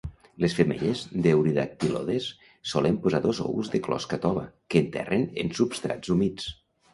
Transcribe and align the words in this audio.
Les 0.43 0.53
femelles 0.59 1.01
"Eurydactylodes" 1.31 2.29
solen 2.71 2.97
posar 3.03 3.19
dos 3.27 3.43
ous 3.49 3.69
de 3.75 3.83
closca 3.89 4.19
tova, 4.25 4.47
que 4.73 4.83
enterren 4.87 5.29
en 5.45 5.53
substrats 5.61 6.17
humits. 6.17 6.51